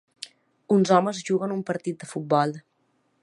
[0.75, 2.57] Uns homes juguen un partit de futbol.